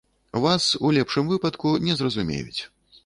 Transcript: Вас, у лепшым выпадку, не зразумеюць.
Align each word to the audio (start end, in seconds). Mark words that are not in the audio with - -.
Вас, 0.45 0.65
у 0.79 0.89
лепшым 0.97 1.29
выпадку, 1.33 1.75
не 1.89 1.93
зразумеюць. 2.01 2.61